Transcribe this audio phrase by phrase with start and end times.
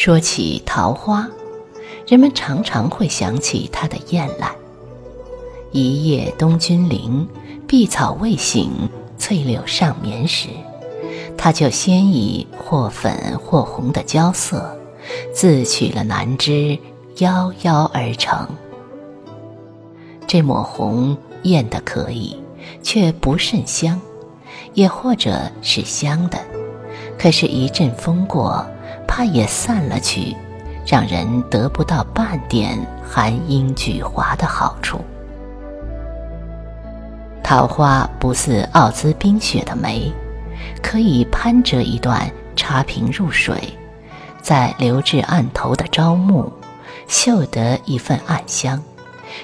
[0.00, 1.28] 说起桃花，
[2.06, 4.54] 人们常常会想起它的艳烂。
[5.72, 7.26] 一夜东君临，
[7.66, 8.70] 碧草未醒，
[9.18, 10.50] 翠柳尚眠时，
[11.36, 14.78] 它就先以或粉或红的娇色，
[15.34, 16.78] 自取了南枝，
[17.16, 18.48] 夭夭而成。
[20.28, 22.40] 这抹红艳的可以，
[22.84, 23.98] 却不甚香；
[24.74, 26.38] 也或者是香的，
[27.18, 28.64] 可是一阵风过，
[29.18, 30.32] 它也散了去，
[30.86, 35.00] 让人得不到半点含英举华的好处。
[37.42, 40.12] 桃花不似奥兹冰雪的梅，
[40.80, 43.60] 可以攀折一段插瓶入水，
[44.40, 46.52] 在流至案头的朝暮，
[47.08, 48.80] 嗅得一份暗香，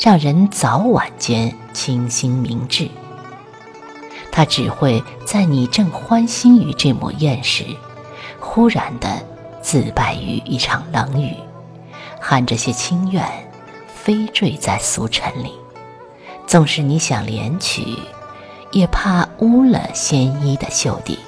[0.00, 2.88] 让人早晚间清新明志。
[4.32, 7.66] 它只会在你正欢心于这抹艳时，
[8.40, 9.10] 忽然的
[9.60, 11.34] 自败于一场冷雨，
[12.20, 13.24] 含着些清怨，
[13.86, 15.52] 飞坠在俗尘里。
[16.46, 17.98] 纵使你想怜取，
[18.72, 21.18] 也怕污了鲜衣的袖底。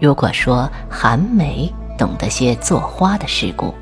[0.00, 3.72] 如果说寒梅懂得些作花的事故，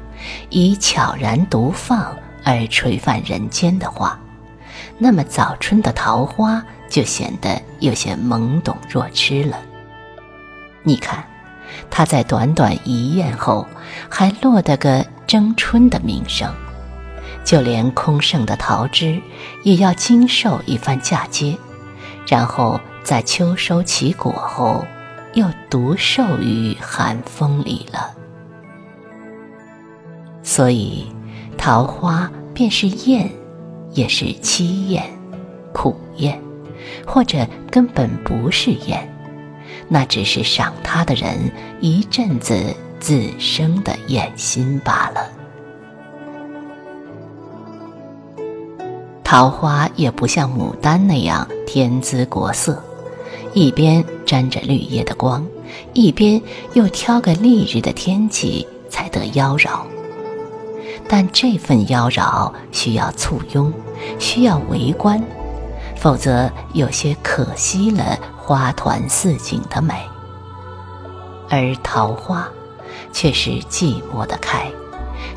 [0.51, 4.21] 以悄然独放而垂范人间的话，
[4.99, 9.59] 那么早春的桃花就显得有些懵懂若痴了。
[10.83, 11.25] 你看，
[11.91, 13.67] 它在短短一宴后，
[14.09, 16.53] 还落得个争春的名声。
[17.45, 19.20] 就连空剩的桃枝，
[19.64, 21.56] 也要经受一番嫁接，
[22.27, 24.87] 然后在秋收其果后，
[25.34, 28.11] 又独受于寒风里了。
[30.45, 31.07] 所以，
[31.59, 33.29] 桃花便是艳，
[33.92, 35.05] 也是凄艳、
[35.73, 36.41] 苦艳，
[37.05, 39.08] 或者根本不是艳，
[39.89, 41.50] 那只是赏它的人
[41.80, 45.30] 一阵子自生的艳心罢了。
[49.23, 52.83] 桃花也不像牡丹那样天姿国色，
[53.55, 55.46] 一边沾着绿叶的光，
[55.94, 56.40] 一边
[56.74, 59.80] 又挑个丽日的天气才得妖娆。
[61.08, 63.73] 但这份妖娆需要簇拥，
[64.18, 65.23] 需要围观，
[65.96, 69.95] 否则有些可惜了花团似锦的美。
[71.48, 72.48] 而桃花，
[73.13, 74.70] 却是寂寞的开，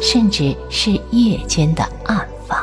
[0.02, 2.58] 甚至是夜间的暗放。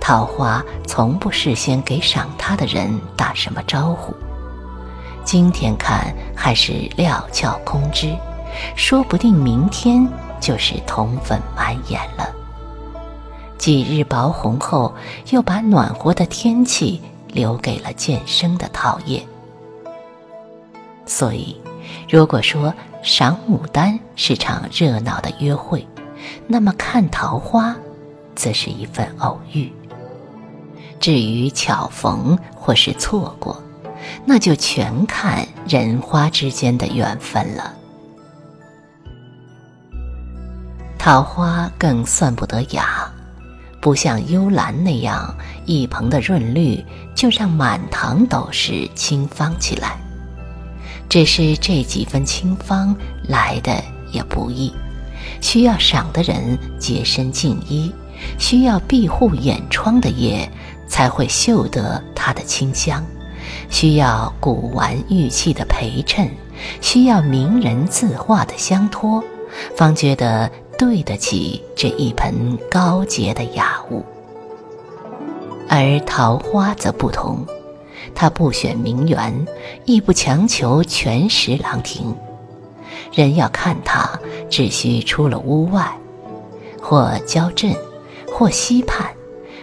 [0.00, 4.14] 桃花从不事先给赏它的人打什么招呼，
[5.24, 8.14] 今天看还是料峭空枝，
[8.76, 10.06] 说不定明天
[10.40, 12.28] 就是铜粉满眼了。
[13.56, 14.94] 几日薄红后，
[15.30, 17.00] 又把暖和的天气
[17.34, 19.22] 留给了渐生的桃叶。
[21.04, 21.60] 所以，
[22.08, 22.72] 如果说
[23.02, 25.86] 赏牡丹是场热闹的约会，
[26.46, 27.76] 那么看桃花，
[28.34, 29.70] 则是一份偶遇。
[30.98, 33.62] 至于巧逢或是错过，
[34.24, 37.74] 那就全看人花之间的缘分了。
[40.98, 43.12] 桃花更算不得雅，
[43.84, 45.36] 不像幽兰那样
[45.66, 46.82] 一蓬的润绿，
[47.14, 49.98] 就让满堂都是清芳起来。
[51.06, 52.96] 只是这几分清芳
[53.28, 54.72] 来的也不易，
[55.42, 57.92] 需要赏的人洁身净衣，
[58.38, 60.50] 需要庇护眼窗的夜。
[60.86, 63.04] 才会嗅得它的清香，
[63.70, 66.30] 需要古玩玉器的陪衬，
[66.80, 69.24] 需要名人字画的相托，
[69.76, 70.48] 方觉得
[70.78, 74.04] 对得起这一盆高洁的雅物。
[75.68, 77.38] 而桃花则不同，
[78.14, 79.46] 它不选名园，
[79.84, 82.14] 亦不强求全石廊亭，
[83.12, 84.18] 人要看它，
[84.48, 85.96] 只需出了屋外，
[86.80, 87.74] 或郊镇，
[88.32, 89.10] 或溪畔。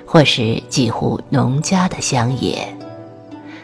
[0.03, 2.67] 或是几户农家的乡野，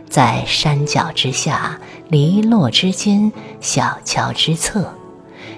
[0.10, 1.78] 在山脚之下、
[2.08, 3.30] 篱落之间、
[3.60, 4.90] 小桥之侧，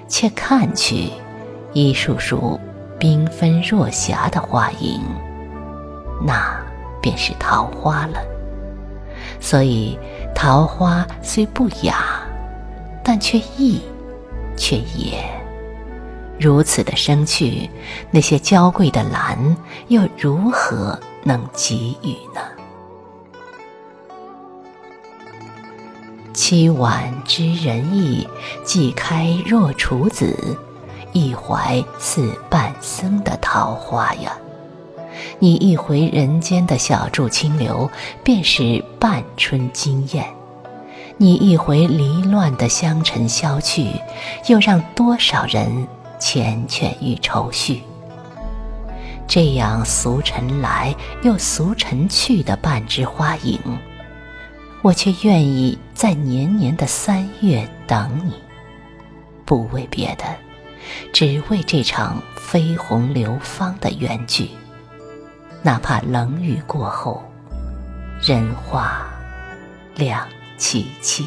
[0.08, 1.10] 却看去
[1.72, 2.58] 一束束
[2.98, 5.00] 缤纷若霞的花影，
[6.26, 6.60] 那
[7.00, 8.20] 便是桃花了。
[9.40, 9.98] 所以，
[10.34, 12.22] 桃花虽不雅，
[13.02, 13.80] 但却意，
[14.56, 15.22] 却也。
[16.38, 17.68] 如此的生趣，
[18.10, 19.56] 那些娇贵的兰
[19.88, 22.40] 又如何能给予呢？
[26.32, 28.26] 凄婉知人意，
[28.64, 30.56] 既开若处子，
[31.12, 34.36] 一怀似半僧的桃花呀！
[35.38, 37.90] 你一回人间的小筑清流，
[38.22, 40.24] 便是半春惊艳。
[41.16, 43.90] 你一回离乱的香尘消去，
[44.46, 45.86] 又让多少人
[46.18, 47.82] 缱绻于愁绪？
[49.26, 53.58] 这样俗尘来又俗尘去的半枝花影，
[54.82, 58.34] 我却愿意在年年的三月等你，
[59.44, 60.24] 不为别的，
[61.12, 64.50] 只为这场飞红流芳的缘聚。
[65.62, 67.22] 哪怕冷雨过后，
[68.22, 69.08] 人话
[69.96, 70.26] 两
[70.58, 71.24] 凄凄。